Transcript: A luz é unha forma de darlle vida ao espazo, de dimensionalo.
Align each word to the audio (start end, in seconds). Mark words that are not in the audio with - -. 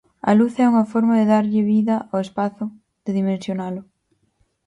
A 0.29 0.31
luz 0.39 0.53
é 0.57 0.65
unha 0.71 0.89
forma 0.93 1.13
de 1.19 1.25
darlle 1.31 1.61
vida 1.73 1.95
ao 2.11 2.19
espazo, 2.25 2.65
de 3.05 3.11
dimensionalo. 3.19 3.81